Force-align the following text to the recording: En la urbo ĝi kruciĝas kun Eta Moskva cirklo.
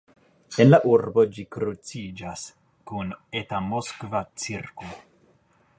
En 0.63 0.67
la 0.69 0.77
urbo 0.91 1.25
ĝi 1.35 1.43
kruciĝas 1.55 2.47
kun 2.93 3.13
Eta 3.43 3.61
Moskva 3.69 4.25
cirklo. 4.45 4.93